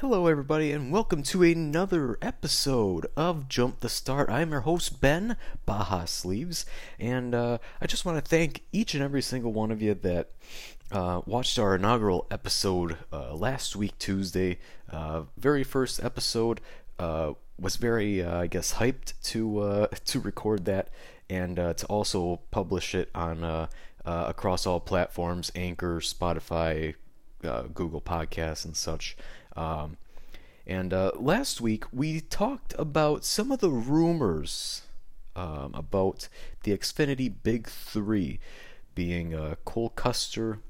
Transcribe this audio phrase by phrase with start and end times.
[0.00, 4.28] Hello, everybody, and welcome to another episode of Jump the Start.
[4.28, 6.66] I'm your host, Ben Baja Sleeves,
[7.00, 10.32] and uh, I just want to thank each and every single one of you that
[10.92, 14.58] uh, watched our inaugural episode uh, last week, Tuesday.
[14.92, 16.60] Uh, very first episode
[16.98, 20.90] uh, was very, uh, I guess, hyped to to record that
[21.30, 23.66] and to also publish it on
[24.04, 26.96] across all platforms: Anchor, Spotify,
[27.40, 29.16] Google Podcasts, and such.
[29.56, 29.96] Um,
[30.66, 34.82] and uh, last week we talked about some of the rumors
[35.36, 36.28] um, about
[36.64, 38.40] the Xfinity Big Three,
[38.94, 40.60] being uh, Cole Custer,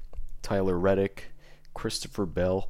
[0.41, 1.31] Tyler Reddick,
[1.73, 2.69] Christopher Bell,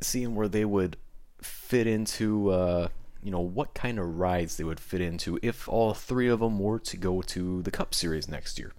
[0.00, 0.96] seeing where they would
[1.42, 2.88] fit into, uh,
[3.22, 6.58] you know, what kind of rides they would fit into if all three of them
[6.58, 8.72] were to go to the Cup Series next year.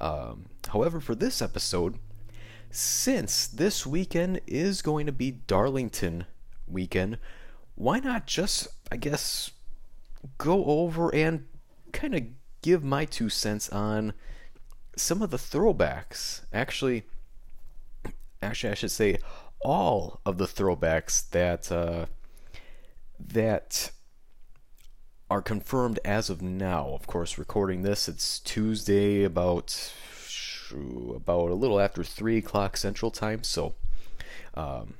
[0.00, 1.98] Um, however, for this episode,
[2.76, 6.26] since this weekend is going to be Darlington
[6.66, 7.18] weekend,
[7.74, 9.50] why not just, I guess,
[10.38, 11.46] go over and
[11.92, 12.22] kind of
[12.62, 14.12] give my two cents on
[14.96, 16.42] some of the throwbacks.
[16.52, 17.04] Actually,
[18.42, 19.18] actually, I should say
[19.60, 22.06] all of the throwbacks that uh,
[23.18, 23.90] that
[25.30, 26.88] are confirmed as of now.
[26.88, 29.92] Of course, recording this, it's Tuesday about
[30.72, 33.42] about a little after three o'clock Central Time.
[33.42, 33.74] So,
[34.54, 34.94] um,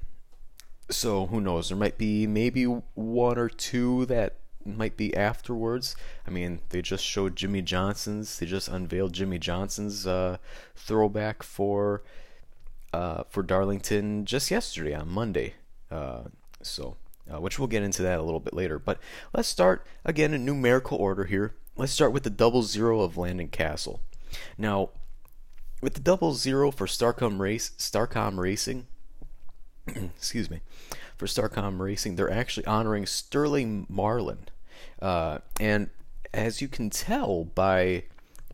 [0.90, 1.68] so who knows?
[1.68, 5.94] There might be maybe one or two that might be afterwards.
[6.26, 8.38] I mean, they just showed Jimmie Johnson's.
[8.38, 10.38] They just unveiled Jimmie Johnson's uh,
[10.74, 12.02] throwback for
[12.92, 15.54] uh, for Darlington just yesterday on Monday.
[15.90, 16.24] Uh,
[16.62, 16.96] so,
[17.32, 18.78] uh, which we'll get into that a little bit later.
[18.78, 18.98] But
[19.32, 21.54] let's start again in numerical order here.
[21.76, 24.00] Let's start with the double zero of Landon Cassill.
[24.56, 24.90] Now,
[25.80, 28.86] with the double zero for Starcom Race, Starcom Racing,
[29.86, 30.60] excuse me,
[31.16, 34.48] for Starcom Racing, they're actually honoring Sterling Marlin,
[35.00, 35.90] uh, and
[36.32, 38.04] as you can tell by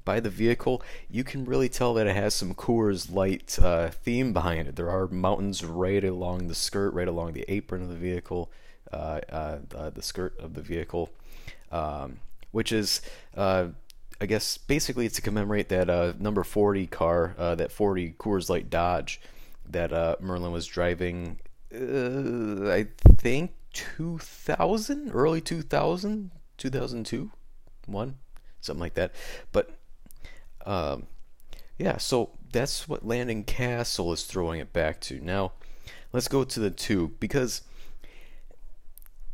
[0.04, 4.32] by the vehicle, you can really tell that it has some Coors Light uh, theme
[4.32, 4.74] behind it.
[4.74, 8.50] There are mountains right along the skirt, right along the apron of the vehicle,
[8.92, 11.10] uh, uh the skirt of the vehicle,
[11.70, 12.18] um,
[12.50, 13.00] which is
[13.36, 13.68] uh,
[14.22, 18.48] I guess basically it's to commemorate that uh, number 40 car, uh, that 40 Coors
[18.48, 19.20] Light Dodge
[19.68, 21.40] that uh, Marlin was driving.
[21.74, 27.32] Uh, I think 2000, early 2000, 2002,
[27.86, 28.18] one,
[28.60, 29.12] something like that.
[29.50, 29.76] But
[30.64, 31.08] um,
[31.76, 35.18] yeah, so that's what Landon Cassill is throwing it back to.
[35.18, 35.50] Now,
[36.12, 37.62] let's go to the two because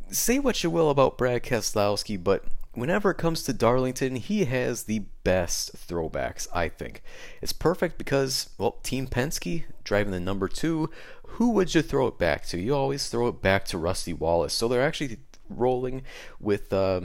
[0.09, 2.43] say what you will about Brad Keselowski, but
[2.79, 7.01] whenever it comes to Darlington, he has the best throwbacks, I think.
[7.41, 10.89] It's perfect because, well, Team Penske driving the number two,
[11.23, 12.59] who would you throw it back to?
[12.59, 14.53] You always throw it back to Rusty Wallace.
[14.53, 15.17] So they're actually
[15.49, 16.03] rolling
[16.39, 17.01] with uh,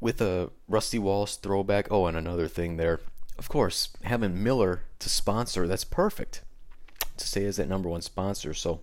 [0.00, 1.88] with a Rusty Wallace throwback.
[1.90, 3.00] Oh, and another thing there,
[3.38, 6.42] of course, having Miller to sponsor, that's perfect
[7.16, 8.54] to stay as that number one sponsor.
[8.54, 8.80] So.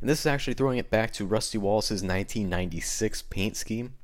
[0.00, 3.94] And this is actually throwing it back to Rusty Wallace's 1996 paint scheme.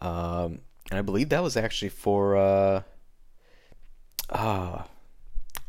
[0.00, 0.60] Um,
[0.90, 2.36] and I believe that was actually for.
[2.36, 2.82] Uh,
[4.30, 4.82] uh,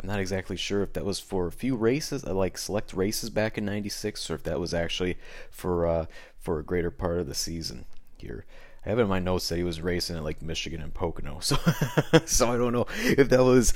[0.01, 3.29] I'm not exactly sure if that was for a few races, uh, like select races
[3.29, 5.17] back in '96, or if that was actually
[5.51, 6.05] for uh,
[6.39, 7.85] for a greater part of the season
[8.17, 8.45] here.
[8.85, 11.57] I have in my notes that he was racing at like Michigan and Pocono, so
[12.25, 13.73] so I don't know if that was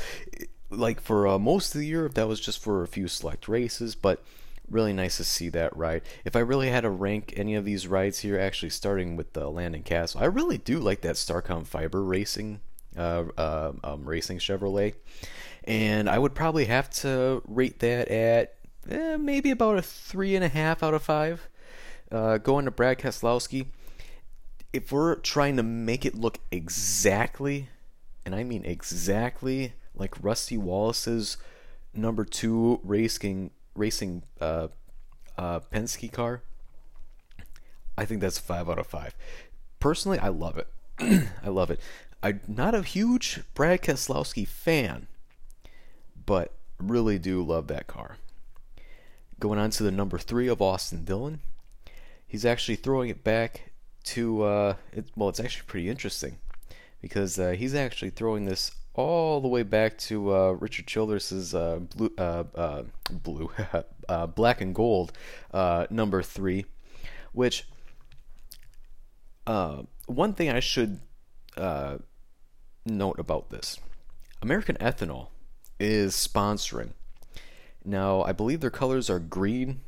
[0.69, 3.47] like for uh, most of the year, if that was just for a few select
[3.47, 4.23] races, but
[4.69, 6.01] really nice to see that ride.
[6.25, 9.49] If I really had to rank any of these rides here, actually starting with the
[9.49, 12.59] Landon Cassill, I really do like that Starcom Fiber Racing,
[12.97, 14.95] uh, uh, um, Racing Chevrolet,
[15.63, 18.55] and I would probably have to rate that at
[18.89, 21.49] eh, maybe about a three and a half out of five.
[22.11, 23.65] Uh, going to Brad Keselowski,
[24.71, 27.69] if we're trying to make it look exactly,
[28.25, 31.37] and I mean exactly like Rusty Wallace's
[31.93, 34.67] number two racing racing uh,
[35.37, 36.41] uh, Penske car,
[37.97, 39.15] I think that's five out of five.
[39.79, 40.67] Personally, I love it.
[41.43, 41.79] I love it.
[42.21, 45.07] I'm not a huge Brad Keselowski fan,
[46.25, 48.17] but really do love that car.
[49.39, 51.41] Going on to the number three of Austin Dillon,
[52.25, 53.71] he's actually throwing it back
[54.05, 56.37] to uh, it, well, it's actually pretty interesting
[57.01, 61.79] because uh, he's actually throwing this all the way back to uh, Richard Childress's uh,
[61.95, 63.49] blue, uh, uh blue,
[64.09, 65.11] uh, black and gold
[65.53, 66.65] uh, number three,
[67.31, 67.67] which
[69.45, 70.99] one thing I should
[72.85, 73.79] note about this:
[74.41, 75.29] American Ethanol
[75.79, 76.91] is sponsoring.
[77.85, 79.81] Now, I believe their colors are green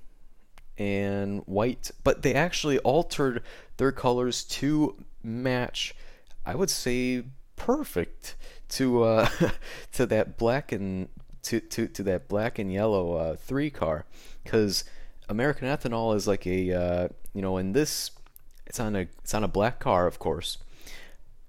[0.77, 3.41] and white, but they actually altered
[3.77, 5.95] their colors to match.
[6.45, 7.23] I would say
[7.55, 8.35] perfect
[8.69, 9.29] to uh,
[9.93, 11.09] to that black and
[11.43, 14.05] to, to, to that black and yellow uh, three car.
[14.43, 14.83] Because
[15.29, 18.11] American Ethanol is like a uh, you know in this
[18.65, 20.57] it's on a it's on a black car of course.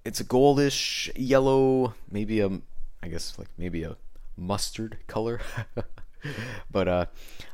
[0.05, 2.49] It's a goldish yellow maybe a
[3.01, 3.97] I guess like maybe a
[4.37, 5.39] mustard color.
[6.71, 7.05] But uh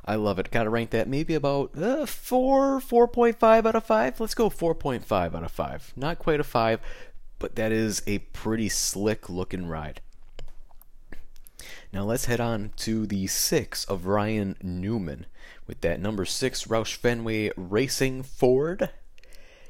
[0.06, 0.50] I love it.
[0.50, 5.44] Gotta rank that maybe about uh, 4 4.5 out of 5 let's go 4.5 out
[5.44, 6.80] of 5 not quite a 5
[7.39, 10.01] but that is a pretty slick looking ride
[11.94, 15.27] now let's head on to the six of Ryan Newman
[15.68, 18.89] with that number six Roush Fenway Racing Ford.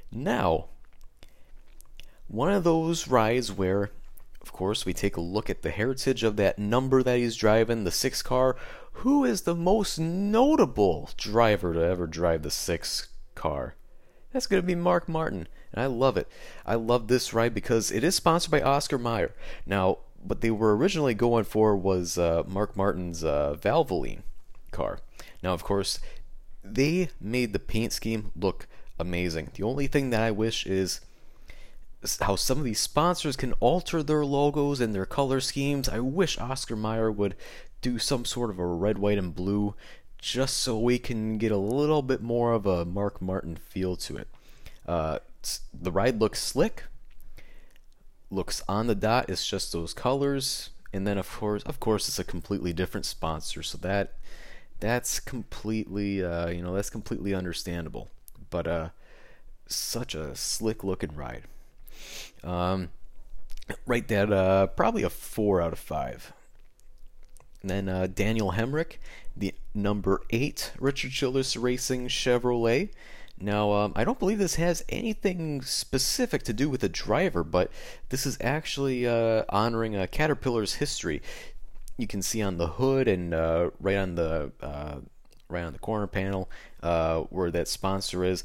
[0.10, 0.68] Now,
[2.28, 3.92] one of those rides where,
[4.42, 7.84] of course, we take a look at the heritage of that number that he's driving,
[7.84, 8.56] the six car.
[8.94, 13.76] Who is the most notable driver to ever drive the six car?
[14.32, 15.50] That's going to be Mark Martin.
[15.74, 16.28] And I love it.
[16.66, 19.34] I love this ride because it is sponsored by Oscar Mayer.
[19.66, 24.22] Now, what they were originally going for was uh, Mark Martin's uh, Valvoline
[24.72, 25.00] car.
[25.42, 26.00] Now, of course,
[26.64, 28.68] they made the paint scheme look
[29.00, 29.50] amazing.
[29.54, 31.02] The only thing that I wish is
[32.22, 35.90] how some of these sponsors can alter their logos and their color schemes.
[35.90, 37.36] I wish Oscar Mayer would
[37.82, 39.76] do some sort of a red, white, and blue
[40.18, 44.16] just so we can get a little bit more of a Mark Martin feel to
[44.16, 44.28] it.
[44.88, 45.20] Uh,
[45.74, 46.84] the ride looks slick,
[48.30, 49.30] looks on the dot.
[49.30, 53.64] It's just those colors, and then of course, of course, it's a completely different sponsor.
[53.64, 54.14] So that
[54.80, 58.10] that's completely, uh, you know, that's completely understandable.
[58.50, 58.90] But uh,
[59.68, 61.44] such a slick looking ride.
[62.44, 62.90] Um,
[63.86, 66.34] rate that uh, probably a four out of five.
[67.62, 68.98] And then uh, Daniel Hemric,
[69.38, 72.90] the number eight Richard Childress Racing Chevrolet.
[73.40, 77.72] Now, um, I don't believe this has anything specific to do with the driver, but
[78.10, 81.22] this is actually uh, honoring a Caterpillar's history.
[81.98, 85.00] You can see on the hood and uh, right on the uh,
[85.50, 86.50] right on the corner panel
[86.82, 88.44] uh, where that sponsor is.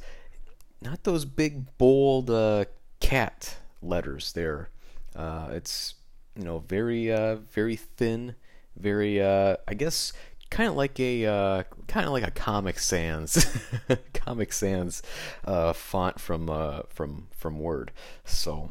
[0.82, 2.66] Not those big bold uh,
[3.00, 4.68] cat letters there.
[5.14, 5.94] Uh, it's
[6.36, 7.08] you know very
[7.50, 8.34] very thin,
[8.76, 10.12] very I guess
[10.50, 13.46] kind of like a uh, kind of like a Comic Sans
[14.14, 15.02] Comic Sans
[15.44, 17.92] uh, font from uh, from from Word.
[18.24, 18.70] So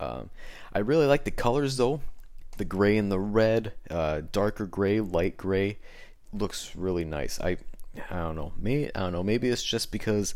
[0.00, 0.30] um,
[0.72, 2.00] I really like the colors though.
[2.56, 5.78] The gray and the red, uh, darker gray, light gray,
[6.32, 7.40] looks really nice.
[7.40, 7.58] I
[8.10, 8.52] I don't know.
[8.58, 9.22] Maybe I don't know.
[9.22, 10.34] Maybe it's just because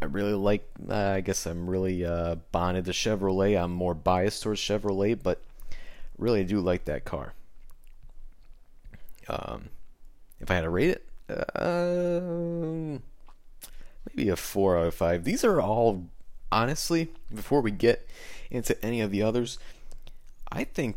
[0.00, 0.68] I really like.
[0.88, 3.62] Uh, I guess I'm really uh, bonded to Chevrolet.
[3.62, 5.42] I'm more biased towards Chevrolet, but
[6.18, 7.34] really do like that car.
[9.32, 9.70] Um,
[10.40, 11.06] if I had to rate it,
[11.56, 12.98] uh,
[14.08, 15.24] maybe a four out of five.
[15.24, 16.04] These are all,
[16.50, 18.06] honestly, before we get
[18.50, 19.58] into any of the others,
[20.50, 20.96] I think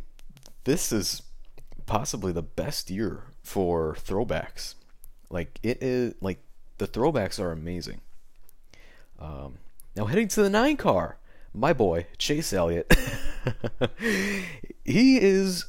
[0.66, 1.22] this is
[1.86, 4.76] possibly the best year for throwbacks.
[5.30, 6.40] Like it is, like
[6.78, 8.02] the throwbacks are amazing.
[9.18, 9.60] Um,
[9.96, 11.18] now heading to the nine car,
[11.54, 12.94] my boy Chase Elliott.
[14.84, 15.66] he is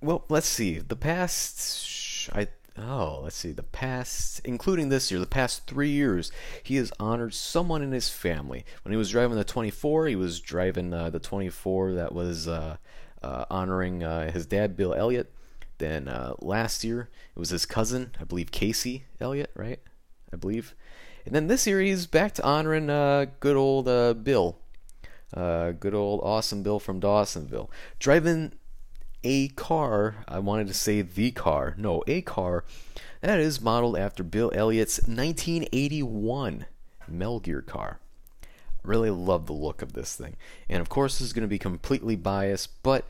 [0.00, 0.78] well, let's see.
[0.78, 2.48] The past, I
[2.78, 3.52] oh, let's see.
[3.52, 6.32] The past, including this year, the past three years,
[6.62, 8.64] he has honored someone in his family.
[8.82, 12.76] When he was driving the 24, he was driving uh, the 24 that was uh,
[13.22, 15.32] uh, honoring uh, his dad, Bill Elliott.
[15.78, 19.80] Then uh, last year, it was his cousin, I believe Casey Elliott, right?
[20.32, 20.74] I believe.
[21.26, 23.86] And then this year, he's back to honoring uh, good old
[24.24, 24.58] Bill.
[25.34, 27.70] good old awesome Bill from Dawsonville.
[27.98, 28.52] Driving
[29.24, 32.64] a car, I wanted to say the car, no, a car
[33.20, 36.66] that is modeled after Bill Elliott's 1981
[37.08, 37.98] Mel Gear car.
[38.82, 40.36] Really love the look of this thing.
[40.68, 43.06] And of course, this is going to be completely biased, but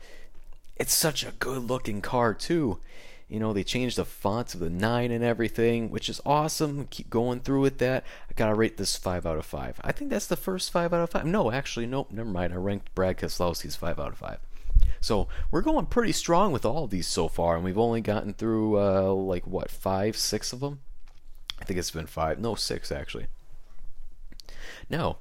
[0.77, 2.79] it's such a good looking car, too.
[3.27, 6.87] You know, they changed the fonts of the 9 and everything, which is awesome.
[6.91, 8.05] Keep going through with that.
[8.29, 9.81] I gotta rate this 5 out of 5.
[9.83, 11.25] I think that's the first 5 out of 5.
[11.25, 12.53] No, actually, nope, never mind.
[12.53, 14.37] I ranked Brad Keselowski's 5 out of 5.
[15.05, 18.33] So we're going pretty strong with all of these so far, and we've only gotten
[18.33, 20.79] through uh, like what five, six of them.
[21.61, 23.27] I think it's been five, no, six actually.
[24.89, 25.17] Now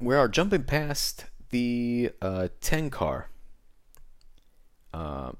[0.00, 3.28] we are jumping past the uh, 10 car.
[4.92, 5.30] Uh,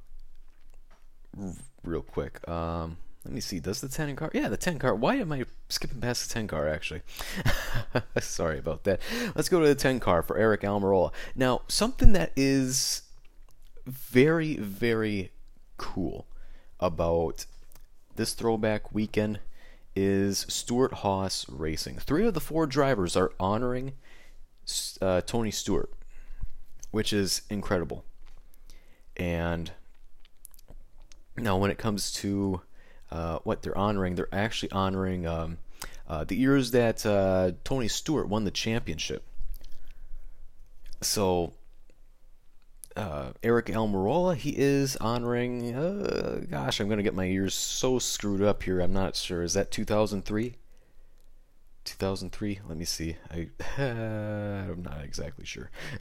[1.83, 2.49] real quick.
[2.49, 3.59] Um, let me see.
[3.59, 4.31] Does the 10 car?
[4.33, 4.95] Yeah, the 10 car.
[4.95, 7.03] Why am I skipping past the 10 car, actually?
[8.21, 9.01] Sorry about that.
[9.35, 11.13] Let's go to the 10 car for Aric Almirola.
[11.35, 13.03] Now, something that is
[13.87, 15.31] very, very
[15.77, 16.27] cool
[16.81, 17.47] about
[18.17, 19.41] this throwback weekend
[19.95, 21.99] is Stewart-Haas Racing.
[21.99, 23.93] Three of the four drivers are honoring
[25.01, 25.91] uh, Tony Stewart,
[26.91, 28.05] which is incredible.
[29.17, 29.73] And
[31.37, 32.63] now, when it comes to
[33.11, 35.59] uh, what they're honoring, they're actually honoring um,
[36.09, 39.25] uh, the years that uh, Tony Stewart won the championship.
[41.01, 41.53] So,
[42.97, 45.75] uh, Aric Almirola, he is honoring.
[45.75, 48.81] Uh, gosh, I'm going to get my ears so screwed up here.
[48.81, 49.43] I'm not sure.
[49.43, 50.57] Is that 2003?
[51.85, 52.61] 2003?
[52.69, 53.17] Let me see.
[53.31, 53.49] I,
[53.83, 55.71] I'm not exactly sure.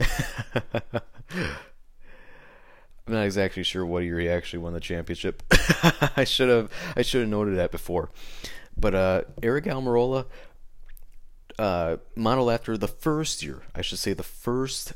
[3.06, 5.42] I'm not exactly sure what year he actually won the championship.
[6.16, 8.10] I should have I should have noted that before.
[8.76, 10.26] But uh, Aric Almirola,
[11.58, 14.92] uh, modeled after the first year, I should say the first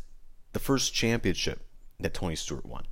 [0.52, 1.65] the first championship
[2.00, 2.84] that Tony Stewart won,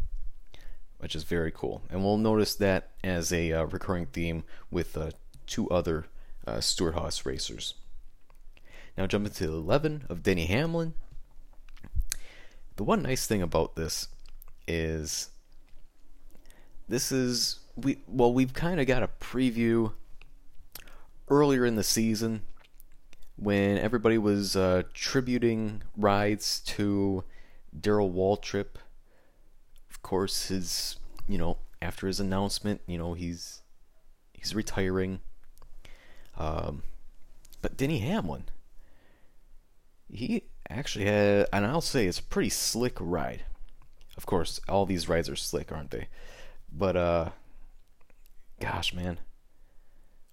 [0.99, 1.83] which is very cool.
[1.91, 5.11] And we'll notice that as a uh, recurring theme with uh,
[5.47, 6.07] two other
[6.47, 7.75] uh, Stewart-Haas racers.
[8.97, 10.95] Now jumping to the 11 of Denny Hamlin.
[12.77, 14.09] The one nice thing about this
[14.67, 15.31] is
[16.89, 19.93] this is we well we've kind of got a preview
[21.29, 22.43] earlier in the season
[23.37, 27.25] when everybody was uh, tributing rides to
[27.79, 28.77] Darrell Waltrip.
[30.05, 33.63] Course, his you know after his announcement, you know he's
[34.35, 35.21] he's retiring.
[36.37, 36.83] Um,
[37.63, 38.45] but Denny Hamlin,
[40.13, 43.45] he actually had, and I'll say it's a pretty slick ride.
[44.19, 46.09] Of course, all these rides are slick, aren't they?
[46.71, 47.29] But uh
[48.61, 49.19] gosh, man.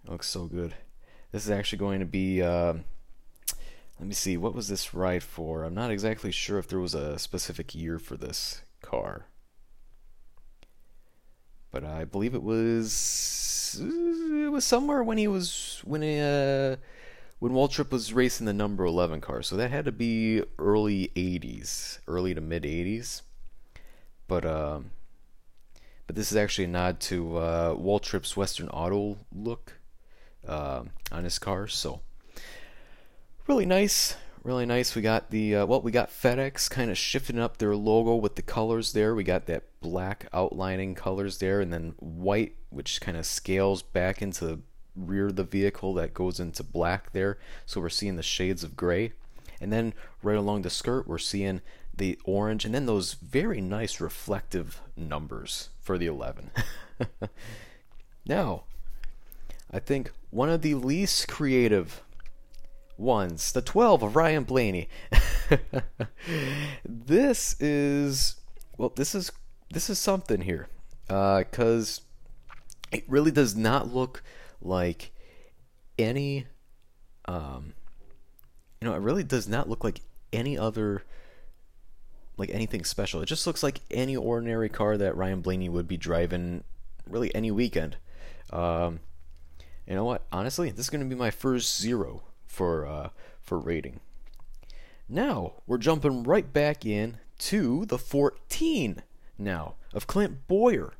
[0.04, 0.74] It looks so good.
[1.32, 2.74] This is actually going to be uh,
[4.02, 5.64] let me see, what was this ride for?
[5.64, 9.28] I'm not exactly sure if there was a specific year for this car.
[11.72, 16.76] But I believe it was it was somewhere when he was when he, uh
[17.40, 19.42] when Waltrip was racing the number 11 car.
[19.42, 23.24] So that had to be early 80s, early to mid 80s.
[24.28, 24.92] But um,
[26.06, 29.80] but this is actually a nod to uh, Waltrip's Western Auto look
[30.48, 31.68] uh, on his car.
[31.68, 32.02] So
[33.48, 34.96] really nice, really nice.
[34.96, 38.36] We got the uh, well, we got FedEx kind of shifting up their logo with
[38.36, 39.16] the colors there.
[39.16, 44.22] We got that black outlining colors there, and then white, which kind of scales back
[44.22, 44.60] into the
[44.96, 47.38] rear of the vehicle that goes into black there.
[47.66, 49.14] So we're seeing the shades of gray.
[49.60, 49.94] And then
[50.24, 51.62] right along the skirt, we're seeing
[51.96, 56.50] the orange, and then those very nice reflective numbers for the 11.
[58.26, 58.64] now,
[59.72, 62.02] I think one of the least creative
[63.02, 64.88] ones, the 12 of Ryan Blaney.
[66.86, 68.36] this is
[68.78, 69.32] well, this is
[69.72, 70.68] this is something here,
[71.08, 72.02] because
[72.50, 72.56] uh,
[72.92, 74.24] it really does not look
[74.62, 75.12] like
[76.00, 76.48] any.
[77.26, 77.74] Um,
[78.80, 80.02] you know, it really does not look like
[80.34, 81.04] any other
[82.38, 83.22] like anything special.
[83.22, 86.64] It just looks like any ordinary car that Ryan Blaney would be driving
[87.08, 87.98] really any weekend.
[88.52, 89.00] Um,
[89.86, 90.26] you know what?
[90.32, 93.10] Honestly, this is going to be my first zero for uh,
[93.42, 94.00] for rating.
[95.10, 99.02] Now we're jumping right back in to the 14
[99.38, 100.94] now of Clint Bowyer.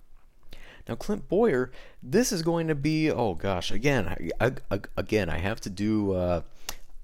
[0.88, 5.38] Now Clint Bowyer, this is going to be oh gosh again I, I, again I
[5.38, 6.42] have to do uh,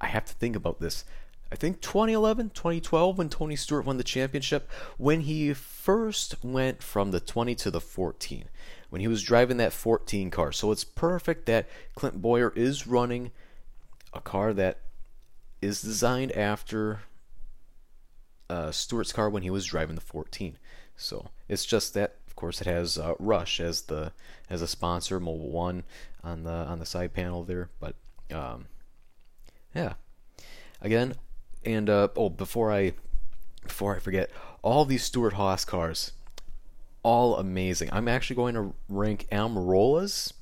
[0.01, 1.05] I have to think about this.
[1.49, 7.11] I think 2011, 2012, when Tony Stewart won the championship, when he first went from
[7.11, 8.49] the 20 to the 14,
[8.89, 10.51] when he was driving that 14 car.
[10.51, 13.31] So it's perfect that Clint Bowyer is running
[14.13, 14.79] a car that
[15.61, 17.01] is designed after
[18.49, 20.57] uh, Stewart's car when he was driving the 14.
[20.95, 24.11] So it's just that, of course, it has uh, Rush as the
[24.49, 25.83] as a sponsor, Mobil One
[26.23, 27.69] on the on the side panel there.
[27.79, 27.95] But
[28.31, 28.65] um,
[29.75, 29.93] yeah,
[30.81, 31.15] again,
[31.63, 32.93] and uh, oh, before I
[33.63, 36.13] before I forget, all these Stewart-Haas cars,
[37.03, 37.89] all amazing.
[37.91, 40.33] I'm actually going to rank Almirola's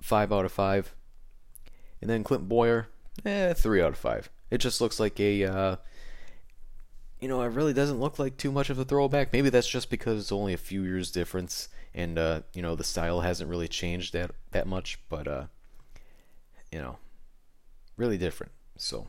[0.00, 0.94] five out of five,
[2.00, 2.88] and then Clint Bowyer,
[3.24, 4.30] eh, three out of five.
[4.50, 5.76] It just looks like a, uh,
[7.20, 9.32] you know, it really doesn't look like too much of a throwback.
[9.32, 12.84] Maybe that's just because it's only a few years difference, and uh, you know the
[12.84, 14.98] style hasn't really changed that that much.
[15.08, 15.44] But uh,
[16.70, 16.98] you know,
[17.96, 18.52] really different.
[18.76, 19.08] So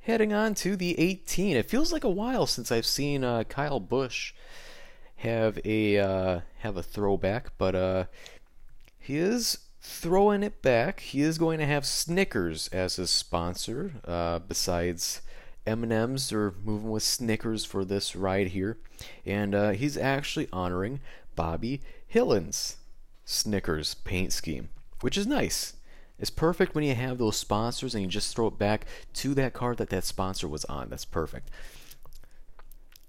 [0.00, 1.56] heading on to the 18.
[1.56, 4.32] It feels like a while since I've seen uh, Kyle Busch
[5.16, 8.04] have a uh, have a throwback, but uh,
[8.98, 11.00] he is throwing it back.
[11.00, 13.92] He is going to have Snickers as his sponsor.
[14.04, 15.22] Uh, besides
[15.66, 18.78] M&M's, they're moving with Snickers for this ride here,
[19.24, 21.00] and uh, he's actually honoring
[21.36, 22.76] Bobby Hillin's
[23.24, 24.68] Snickers paint scheme,
[25.00, 25.74] which is nice.
[26.18, 28.84] It's perfect when you have those sponsors and you just throw it back
[29.14, 30.90] to that card that that sponsor was on.
[30.90, 31.50] That's perfect.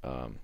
[0.01, 0.38] Um,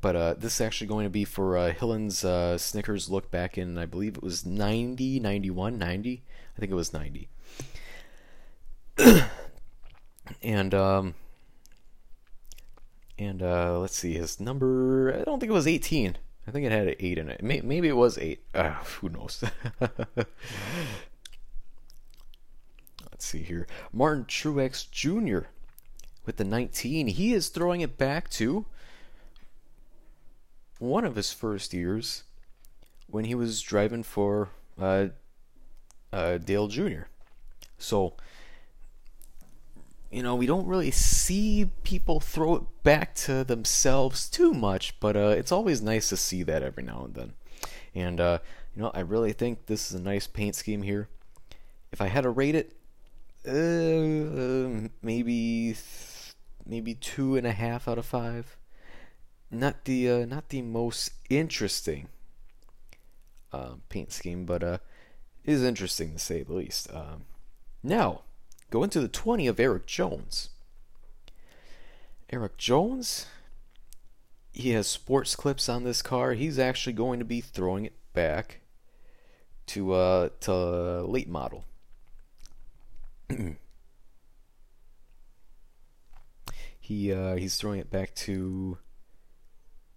[0.00, 3.58] but uh, this is actually going to be for uh, Hillin's uh, Snickers look back
[3.58, 6.22] in, I believe it was 90, 91, 90.
[6.56, 7.28] I think it was 90.
[10.42, 11.14] and um,
[13.18, 15.14] and uh, let's see his number.
[15.14, 16.16] I don't think it was 18.
[16.46, 17.42] I think it had an 8 in it.
[17.42, 18.40] Maybe it was 8.
[18.54, 19.44] Uh, who knows?
[19.80, 20.34] let's
[23.18, 23.66] see here.
[23.92, 25.48] Martin Truex Jr.
[26.24, 27.08] with the 19.
[27.08, 28.64] He is throwing it back to
[30.80, 32.24] one of his first years
[33.06, 34.48] when he was driving for
[34.80, 35.08] uh,
[36.12, 37.02] uh, Dale Jr.
[37.78, 38.14] So,
[40.10, 45.16] you know, we don't really see people throw it back to themselves too much, but
[45.16, 47.32] uh, it's always nice to see that every now and then.
[47.94, 48.38] And, uh,
[48.74, 51.08] you know, I really think this is a nice paint scheme here.
[51.92, 52.72] If I had to rate it,
[53.46, 55.76] uh, maybe
[56.66, 58.56] maybe two and a half out of five
[59.50, 62.08] not the uh, not the most interesting
[63.52, 64.78] uh, paint scheme, but uh,
[65.44, 66.92] is interesting to say the least.
[66.92, 67.24] Um,
[67.82, 68.22] now,
[68.70, 70.50] go into the 20 of Erik Jones.
[72.30, 73.26] Erik Jones,
[74.52, 76.34] he has sports clips on this car.
[76.34, 78.60] He's actually going to be throwing it back
[79.66, 81.64] to uh to late model.
[86.80, 88.78] he uh, he's throwing it back to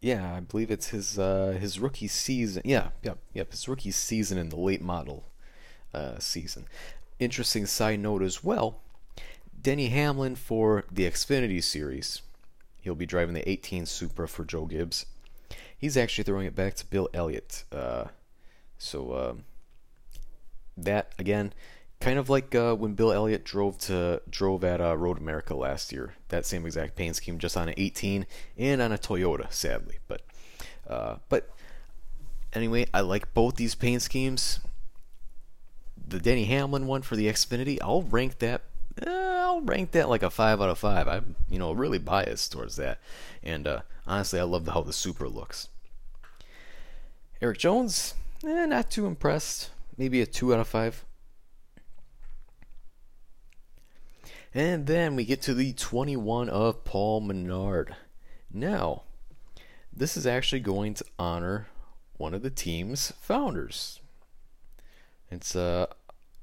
[0.03, 2.61] yeah, I believe it's his uh, his rookie season.
[2.65, 5.23] Yeah, yep, yep, his rookie season in the late model
[5.93, 6.65] uh, season.
[7.19, 8.81] Interesting side note as well.
[9.59, 12.21] Denny Hamlin for the Xfinity series.
[12.81, 15.05] He'll be driving the 18 Supra for Joe Gibbs.
[15.77, 17.63] He's actually throwing it back to Bill Elliott.
[17.71, 18.07] Uh,
[18.77, 19.45] so um,
[20.75, 21.53] that again,
[22.03, 25.93] Kind of like uh, when Bill Elliott drove to drove at uh, Road America last
[25.93, 26.15] year.
[26.27, 28.25] That same exact paint scheme, just on an 18
[28.57, 29.99] and on a Toyota, sadly.
[30.09, 30.21] But
[30.85, 31.49] uh, but
[32.51, 34.59] anyway, I like both these paint schemes.
[36.05, 38.63] The Denny Hamlin one for the Xfinity, I'll rank that.
[39.01, 41.07] Eh, I'll rank that like a five out of five.
[41.07, 42.99] I'm you know really biased towards that,
[43.41, 45.69] and uh, honestly, I love how the Supra looks.
[47.41, 48.13] Erik Jones,
[48.45, 49.69] eh, not too impressed.
[49.97, 51.05] Maybe a two out of five.
[54.55, 57.95] And then we get to the 21 of Paul Menard.
[58.51, 59.03] Now,
[59.91, 61.67] this is actually going to honor
[62.17, 63.99] one of the team's founders.
[65.31, 65.87] It's uh,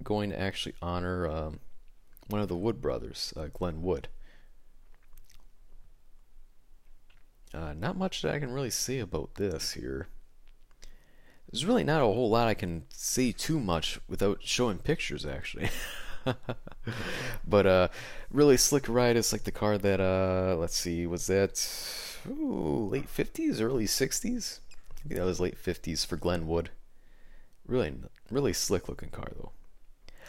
[0.03, 1.61] going to actually honor um,
[2.27, 4.09] one of the Wood brothers, uh, Glenn Wood.
[7.55, 10.09] Uh, not much that I can really say about this here.
[11.51, 15.71] There's really not a whole lot I can say too much without showing pictures, actually.
[17.47, 17.89] but uh,
[18.31, 21.65] really slick ride is like the car that uh, let's see, was that
[22.29, 24.61] ooh, late fifties, early sixties?
[25.05, 26.71] Maybe that was late fifties for Glenn Wood.
[27.67, 27.95] Really,
[28.31, 29.53] really slick looking car though.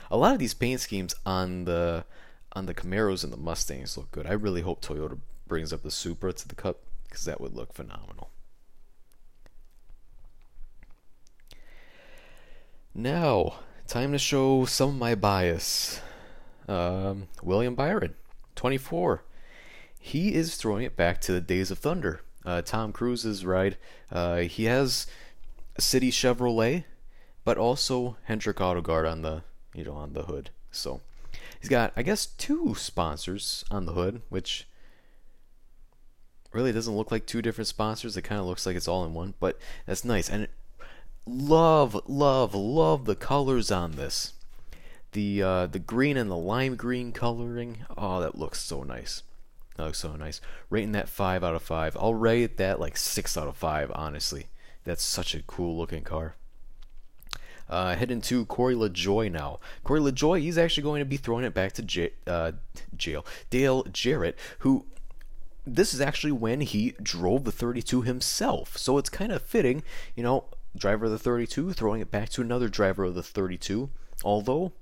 [0.09, 2.05] A lot of these paint schemes on the
[2.53, 4.27] on the Camaros and the Mustangs look good.
[4.27, 7.73] I really hope Toyota brings up the Supra to the Cup because that would look
[7.73, 8.29] phenomenal.
[12.93, 13.59] Now,
[13.91, 15.99] Time to show some of my bias.
[16.65, 18.15] Um, William Byron,
[18.55, 19.25] 24.
[19.99, 22.21] He is throwing it back to the days of thunder.
[22.45, 23.75] Uh, Tom Cruise's ride.
[24.09, 25.07] Uh, he has
[25.77, 26.85] City Chevrolet,
[27.43, 29.43] but also Hendrick AutoGuard on the
[29.75, 30.51] you know on the hood.
[30.71, 31.01] So
[31.59, 34.69] he's got I guess two sponsors on the hood, which
[36.53, 38.15] really doesn't look like two different sponsors.
[38.15, 40.29] It kind of looks like it's all in one, but that's nice.
[40.29, 40.47] And
[41.25, 44.33] love, love, love the colors on this.
[45.13, 47.79] The uh, the green and the lime green coloring.
[47.97, 49.23] Oh, that looks so nice.
[49.75, 50.39] That looks so nice.
[50.69, 51.97] Rating that five out of five.
[51.99, 53.91] I'll rate that like six out of five.
[53.93, 54.47] Honestly,
[54.85, 56.35] that's such a cool looking car.
[57.69, 59.59] Uh, heading to Corey LaJoie now.
[59.83, 62.51] Corey LaJoie, he's actually going to be throwing it back to j- uh,
[62.97, 63.25] jail.
[63.49, 64.85] Dale Jarrett, who
[65.65, 68.77] this is actually when he drove the 32 himself.
[68.77, 69.83] So it's kind of fitting,
[70.15, 73.89] you know, driver of the 32, throwing it back to another driver of the 32.
[74.23, 74.73] Although,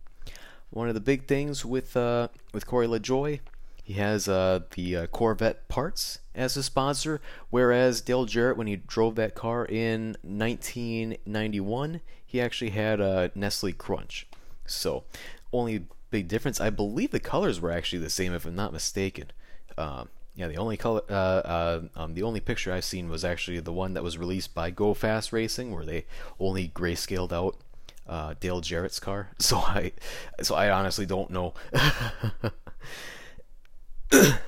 [0.69, 3.39] one of the big things with uh, with Corey LaJoie,
[3.83, 8.75] he has uh, the uh, Corvette parts as a sponsor, whereas Dale Jarrett, when he
[8.75, 14.27] drove that car in 1991, he actually had a Nestle Crunch.
[14.67, 15.05] So,
[15.51, 19.31] only big difference, I believe the colors were actually the same, if I'm not mistaken.
[19.77, 23.59] Um, yeah, the only color, uh, uh, um, the only picture I've seen was actually
[23.59, 26.05] the one that was released by Go Fas Racing, where they
[26.39, 27.57] only grayscaled out
[28.07, 29.31] uh, Dale Jarrett's car.
[29.39, 29.91] So I,
[30.41, 31.55] so I honestly don't know.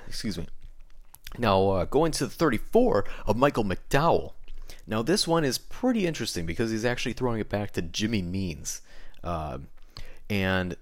[0.08, 0.48] Excuse me.
[1.38, 4.32] Now uh, going to the 34 of Michael McDowell.
[4.88, 8.82] Now this one is pretty interesting because he's actually throwing it back to Jimmy Means,
[9.26, 9.58] uh,
[10.30, 10.78] and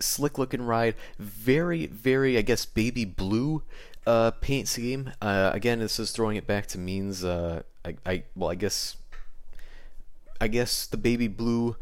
[0.00, 3.62] slick looking ride, very very I guess baby blue
[4.06, 5.12] uh, paint scheme.
[5.20, 7.24] Uh, again, this is throwing it back to Means.
[7.24, 8.96] Uh, I, I well I guess
[10.40, 11.76] I guess the baby blue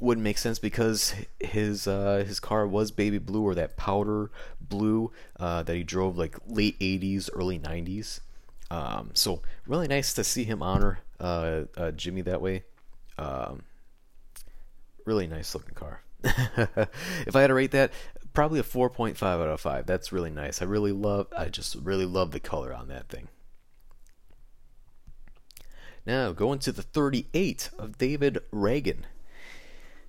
[0.00, 5.10] wouldn't make sense because his uh, his car was baby blue or that powder blue
[5.38, 8.20] uh, that he drove like late 80s, early 90s.
[8.70, 12.64] Um, so really nice to see him honor uh, uh Jimmy that way.
[13.16, 13.62] Um,
[15.04, 16.02] really nice looking car.
[16.22, 17.92] if I had to rate that,
[18.32, 19.86] probably a 4.5 out of 5.
[19.86, 20.62] That's really nice.
[20.62, 23.28] I really love I just really love the color on that thing.
[26.06, 29.00] Now, going to the 38 of David Ragan.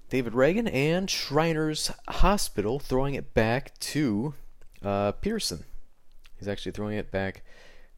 [0.10, 4.34] David Ragan and Shriners Hospital throwing it back to
[4.82, 5.66] uh, Pearson.
[6.38, 7.44] He's actually throwing it back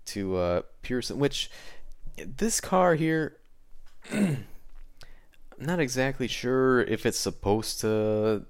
[0.07, 1.51] to uh, Pearson, which
[2.17, 3.37] this car here,
[4.11, 4.45] I'm
[5.59, 8.45] not exactly sure if it's supposed to,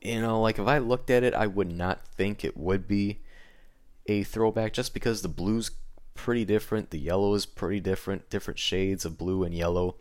[0.00, 3.20] you know, like if I looked at it, I would not think it would be
[4.06, 5.70] a throwback just because the blue's
[6.14, 9.96] pretty different, the yellow is pretty different, different shades of blue and yellow.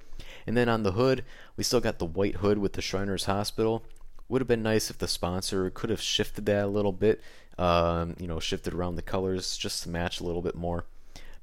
[0.47, 1.23] And then on the hood,
[1.57, 3.83] we still got the white hood with the Shriners Hospital.
[4.27, 7.21] Would have been nice if the sponsor could have shifted that a little bit,
[7.57, 10.85] um, you know, shifted around the colors just to match a little bit more.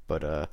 [0.07, 0.45] But uh,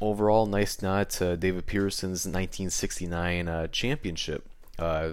[0.00, 5.12] overall, nice nod to David Pearson's 1969 uh, championship, uh,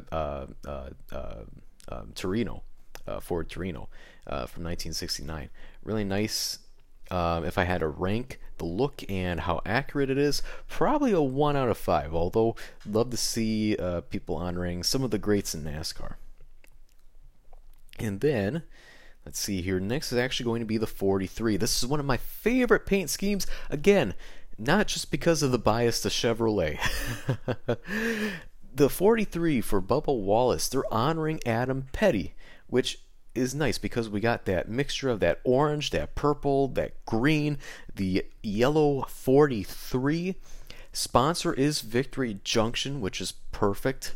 [1.89, 2.63] uh, uh, uh um, Torino,
[3.21, 3.89] Ford Torino
[4.25, 5.49] from 1969.
[5.83, 6.59] Really nice.
[7.11, 11.21] Um, if I had to rank the look and how accurate it is, probably a
[11.21, 12.13] 1 out of 5.
[12.13, 16.15] Although, love to see uh, people honoring some of the greats in NASCAR.
[17.97, 18.63] And then,
[19.25, 19.79] let's see here.
[19.79, 21.57] Next is actually going to be the 43.
[21.57, 23.47] This is one of my favorite paint schemes.
[23.71, 24.13] Again,
[24.59, 26.77] not just because of the bias to Chevrolet.
[28.73, 32.33] the 43 for Bubba Wallace, they're honoring Adam Petty,
[32.67, 32.99] which
[33.35, 37.57] is nice because we got that mixture of that orange, that purple, that green,
[37.95, 40.35] the yellow 43.
[40.91, 44.15] Sponsor is Victory Junction, which is perfect.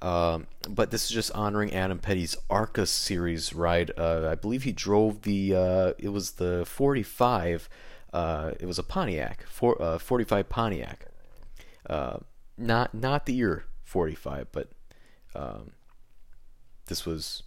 [0.00, 3.92] Um, but this is just honoring Adam Petty's ARCA series ride.
[3.96, 7.68] Uh, I believe he drove the, uh, it was the 45,
[8.12, 11.06] uh, it was a Pontiac, for, uh, 45 Pontiac.
[11.88, 12.18] Uh,
[12.58, 14.68] not, not the year 45, but
[15.34, 15.72] um,
[16.86, 17.42] this was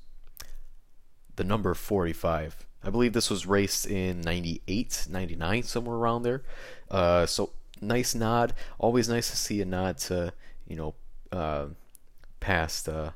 [1.35, 2.65] the number 45.
[2.83, 6.43] I believe this was raced in 98, 99, somewhere around there.
[6.91, 7.49] Uh, so
[7.81, 8.53] nice nod.
[8.77, 10.33] Always nice to see a nod to,
[10.67, 10.93] you know,
[11.31, 11.65] uh,
[12.39, 13.09] past uh,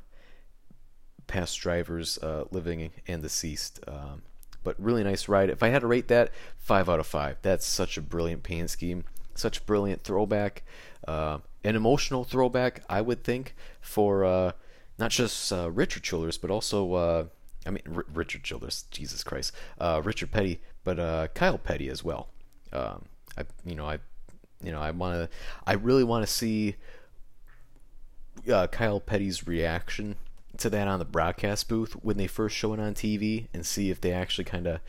[1.28, 3.78] past drivers uh, living and deceased.
[3.86, 4.22] Um,
[4.64, 5.50] but really nice ride.
[5.50, 7.36] If I had to rate that, five out of five.
[7.42, 9.04] That's such a brilliant paint scheme,
[9.36, 10.64] such brilliant throwback,
[11.06, 12.82] uh, an emotional throwback.
[12.88, 14.52] I would think for uh,
[14.98, 17.24] not just uh, Richard Childress, but also uh,
[17.66, 22.02] I mean, R- Richard Childress, Jesus Christ, uh, Richard Petty, but uh, Kyle Petty as
[22.02, 22.28] well.
[22.72, 23.98] Um, I, you know, I,
[24.62, 26.76] you know, I want to, I really want to see
[28.50, 30.16] uh, Kyle Petty's reaction
[30.56, 33.90] to that on the broadcast booth when they first show it on TV, and see
[33.90, 34.80] if they actually kind of,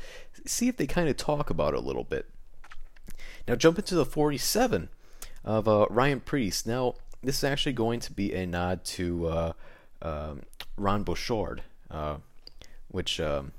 [0.46, 2.28] see if they kind of talk about it a little bit.
[3.48, 4.90] Now, jump into the 47
[5.44, 6.66] of uh, Ryan Preece.
[6.66, 9.54] Now, this is actually going to be a nod to uh,
[10.02, 10.42] um,
[10.78, 11.64] Ron Bouchard.
[11.90, 12.18] Uh,
[12.90, 13.52] which um,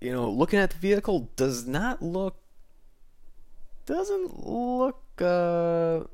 [0.00, 2.36] you know, looking at the vehicle does not look
[3.86, 6.04] doesn't look uh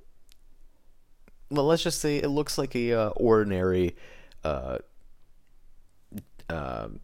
[1.50, 3.94] well let's just say it looks like a uh, ordinary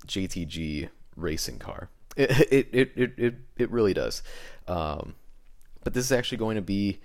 [0.06, 1.88] JTG racing car.
[2.16, 4.22] It it, it it it it really does.
[4.68, 5.14] Um,
[5.82, 7.00] but this is actually going to be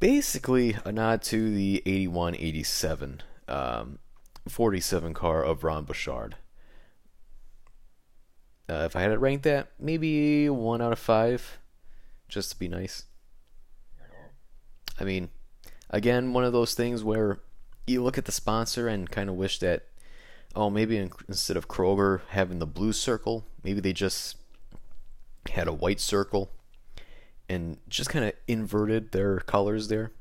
[0.00, 3.98] basically a nod to the 81 87 um,
[4.48, 6.36] 47 car of Ron Bouchard.
[8.68, 11.58] Uh, if I had to rank that, maybe one out of five,
[12.28, 13.04] just to be nice.
[14.98, 15.30] I mean,
[15.90, 17.40] again, one of those things where
[17.86, 19.88] you look at the sponsor and kind of wish that,
[20.54, 24.36] oh, maybe in, instead of Kroger having the blue circle, maybe they just
[25.50, 26.50] had a white circle
[27.52, 30.12] and just kind of inverted their colors there.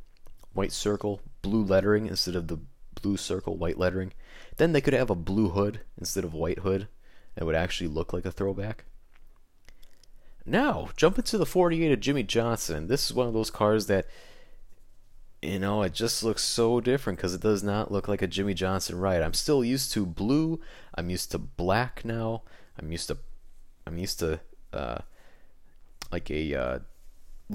[0.54, 2.60] White circle, blue lettering instead of the
[3.02, 4.14] blue circle, white lettering.
[4.58, 6.88] Then they could have a blue hood instead of white hood
[7.36, 8.86] that would actually look like a throwback.
[10.46, 12.88] Now, jump into the 48 of Jimmie Johnson.
[12.88, 14.08] This is one of those cars that
[15.42, 18.54] you know, it just looks so different because it does not look like a Jimmie
[18.54, 19.24] Johnson ride.
[19.24, 20.60] I'm still used to blue.
[20.94, 22.44] I'm used to black now.
[22.78, 23.18] I'm used to,
[23.88, 24.40] I'm used to,
[24.72, 25.00] uh,
[26.12, 26.80] like a uh,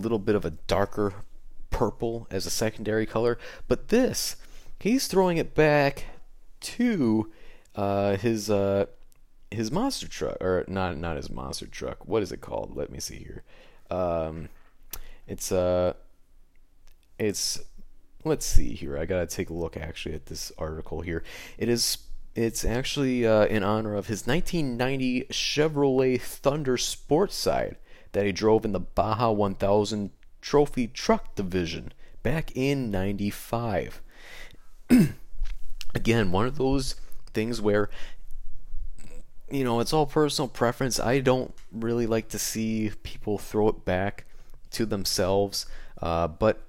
[0.01, 1.15] little bit of a darker
[1.71, 3.39] purple as a secondary color.
[3.69, 4.37] But this,
[4.79, 6.05] he's throwing it back
[6.61, 7.31] to
[7.75, 8.87] uh, his uh,
[9.51, 12.07] his monster truck, or not not his monster truck.
[12.07, 12.77] What is it called?
[12.77, 13.43] Let me see here.
[13.91, 14.49] Um,
[15.27, 15.95] it's uh,
[17.19, 17.61] it's
[18.25, 18.99] let's see here.
[18.99, 21.23] I gotta take a look actually at this article here.
[21.59, 21.99] It is
[22.35, 27.77] it's actually uh, in honor of his 1990 Chevrolet Thunder Sports Side
[28.17, 34.01] that he drove in the Baja 1000 Trophy Truck Division back in '95.
[35.95, 36.95] Again, one of those
[37.35, 37.91] things where
[39.51, 40.99] you know it's all personal preference.
[40.99, 44.25] I don't really like to see people throw it back
[44.71, 45.67] to themselves,
[46.01, 46.63] uh, but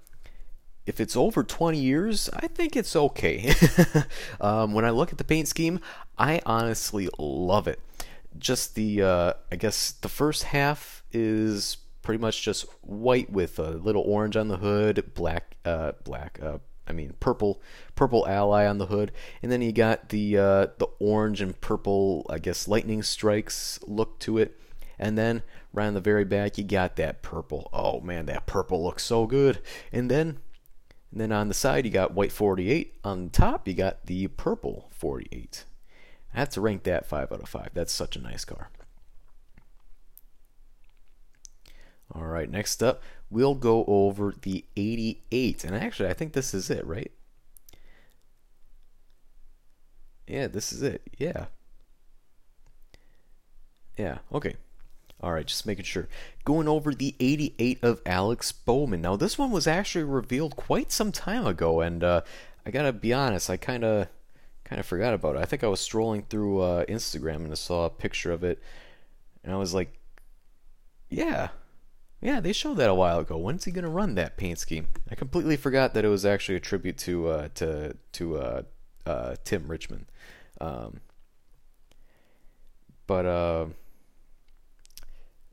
[0.86, 3.54] if it's over 20 years, I think it's okay.
[4.42, 5.80] um, when I look at the paint scheme,
[6.18, 7.80] I honestly love it.
[8.38, 13.71] Just the, uh, I guess the first half is pretty much just white with a
[13.71, 17.62] little orange on the hood, black, uh, black, uh, I mean purple,
[17.95, 19.12] purple ally on the hood,
[19.43, 24.19] and then you got the uh, the orange and purple, I guess lightning strikes look
[24.19, 24.58] to it,
[24.97, 27.69] and then right on the very back you got that purple.
[27.73, 29.60] Oh man, that purple looks so good,
[29.91, 30.39] and then
[31.12, 32.95] and then on the side, you got white 48.
[33.04, 35.65] On top, you got the purple 48.
[36.34, 37.70] I have to rank that 5 out of 5.
[37.74, 38.70] That's such a nice car.
[42.13, 45.63] All right, next up, we'll go over the 88.
[45.63, 47.12] And actually, I think this is it, right?
[50.26, 51.02] Yeah, this is it.
[51.18, 51.46] Yeah.
[53.98, 54.56] Yeah, okay.
[55.20, 56.08] All right, just making sure.
[56.46, 59.02] Going over the 88 of Alex Bowman.
[59.02, 62.22] Now, this one was actually revealed quite some time ago, and uh,
[62.66, 64.08] I gotta be honest, I kind of
[64.67, 65.39] kind of forgot about it.
[65.39, 68.62] I think I was strolling through uh, Instagram and I saw a picture of it,
[69.43, 69.97] and I was like,
[71.10, 71.49] "Yeah,
[72.21, 73.38] yeah, they showed that a while ago.
[73.38, 76.60] When's he gonna run that paint scheme?" I completely forgot that it was actually a
[76.60, 78.62] tribute to uh, to to uh,
[79.06, 80.06] uh, Tim Richmond.
[80.60, 80.99] Um,
[83.06, 83.67] but uh,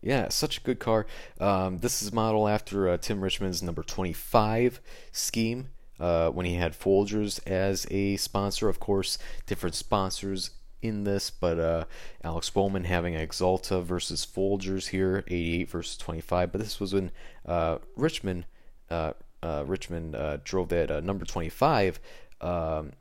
[0.03, 1.07] yeah, such a good car.
[1.41, 4.81] Um, this is modeled after uh, Tim Richmond's number 25
[5.13, 5.69] scheme
[5.99, 8.69] uh, when he had Folgers as a sponsor.
[8.69, 10.51] Of course, different sponsors
[10.83, 11.85] in this, but uh,
[12.23, 16.53] Alex Bowman having Exalta versus Folgers here, 88 versus 25.
[16.53, 17.11] But this was when
[17.47, 18.45] uh, Richmond
[18.91, 22.01] uh, uh, Richmond drove that number 25
[22.41, 22.93] um,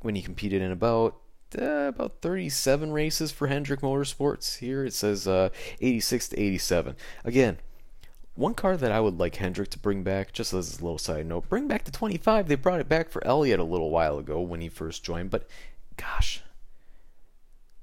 [0.00, 1.16] when he competed in about
[1.60, 4.58] uh, about 37 races for Hendrick Motorsports.
[4.58, 6.96] Here it says uh, 86 to 87.
[7.24, 7.58] Again,
[8.34, 11.26] one car that I would like Hendrick to bring back, just as a little side
[11.26, 12.48] note, bring back the 25.
[12.48, 15.46] They brought it back for Elliott a little while ago when he first joined, but
[15.96, 16.42] gosh,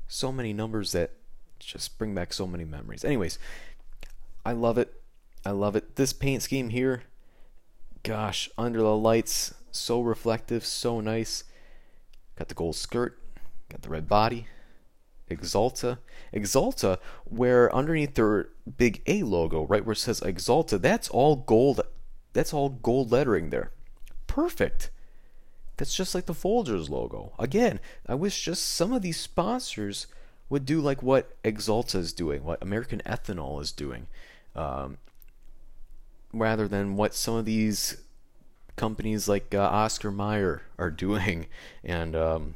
[0.08, 1.12] so many numbers that
[1.60, 3.06] just bring back so many memories.
[3.06, 3.38] Anyways,
[4.46, 5.02] I love it.
[5.46, 5.96] I love it.
[5.96, 7.04] This paint scheme here,
[8.04, 11.44] gosh, under the lights, so reflective, so nice.
[12.38, 13.20] Got the gold skirt,
[13.70, 14.48] Got the red body.
[15.30, 16.00] Axalta.
[16.34, 21.82] Exalta, where underneath their big A logo, right where it says Exalta, that's all gold.
[22.34, 23.72] That's all gold lettering there.
[24.28, 24.92] Perfect.
[25.78, 27.34] That's just like the Folgers logo.
[27.40, 30.08] Again, I wish just some of these sponsors
[30.50, 34.08] would do like what Exalta is doing, what American Ethanol is doing,
[34.56, 34.98] um,
[36.34, 38.02] rather than what some of these
[38.76, 41.48] companies like uh, Oscar Mayer are doing.
[41.84, 42.56] And um,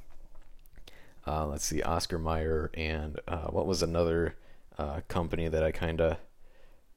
[1.26, 4.36] uh, let's see, Oscar Mayer, and uh, what was another
[4.78, 6.18] uh, company that I kind of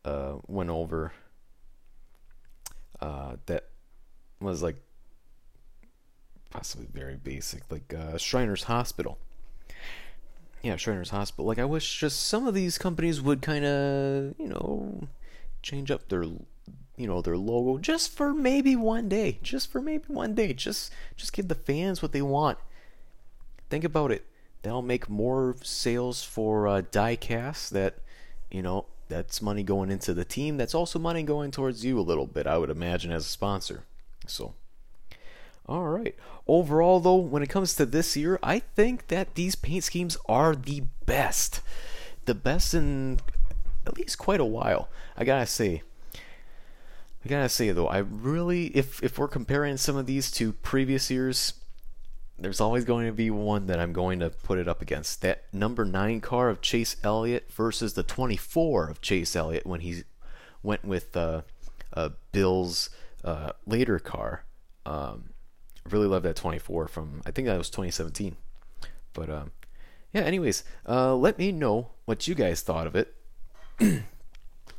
[0.05, 1.13] uh, went over
[3.01, 3.65] uh, that
[4.41, 4.77] was like
[6.51, 9.19] possibly very basic, like uh, Shriners Hospital.
[10.63, 11.45] Yeah, Shriners Hospital.
[11.45, 15.07] Like, I wish just some of these companies would kind of, you know,
[15.63, 16.25] change up their
[16.97, 20.91] you know their logo just for maybe one day just for maybe one day just
[21.17, 22.57] just give the fans what they want
[23.69, 24.27] think about it.
[24.63, 27.99] They'll make more sales for uh, diecast that,
[28.51, 30.57] you know, that's money going into the team.
[30.57, 33.85] That's also money going towards you a little bit, I would imagine, as a sponsor.
[34.27, 34.55] So,
[35.67, 36.17] all right.
[36.49, 40.55] Overall, though, when it comes to this year, I think that these paint schemes are
[40.55, 41.61] the best.
[42.25, 43.21] The best in
[43.87, 44.89] at least quite a while.
[45.17, 45.83] I gotta say.
[47.25, 51.11] I gotta say though, I really, if if we're comparing some of these to previous
[51.11, 51.55] years,
[52.39, 55.23] there's always going to be one that I'm going to put it up against.
[55.23, 60.03] That number nine car of Chase Elliott versus the 24 of Chase Elliott when he
[60.63, 61.43] went with uh,
[61.95, 62.91] uh, Bill's
[63.25, 64.45] uh, later car,
[64.85, 65.31] Um,
[65.91, 68.37] really love that 24 from I think that was 2017.
[69.13, 69.53] But um,
[70.13, 70.23] yeah.
[70.23, 73.15] Anyways, uh, let me know what you guys thought of it.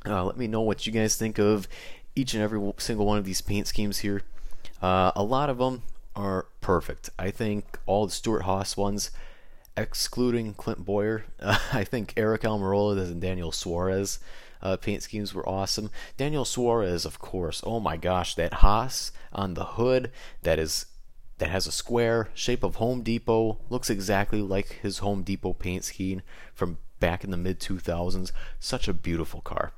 [0.06, 1.68] uh, let me know what you guys think of
[2.16, 4.22] each and every single one of these paint schemes here.
[4.82, 5.82] Uh, a lot of them
[6.18, 7.12] are perfect.
[7.18, 9.12] I think all the Stewart Haas ones,
[9.78, 14.20] excluding Clint Bowyer, uh, I think Aric Almirola and Daniel Suarez
[14.62, 15.92] uh, paint schemes were awesome.
[16.18, 17.62] Daniel Suarez, of course.
[17.66, 20.88] Oh my gosh, that Haas on the hood that is
[21.38, 25.84] that has a square shape of Home Depot looks exactly like his Home Depot paint
[25.84, 28.32] scheme from back in the mid 2000s.
[28.60, 29.74] Such a beautiful car.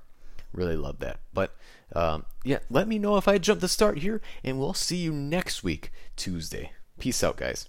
[0.54, 1.20] Really love that.
[1.34, 1.56] But
[1.96, 5.12] um, yeah, let me know if I jump the start here, and we'll see you
[5.12, 6.72] next week, Tuesday.
[7.00, 7.68] Peace out, guys.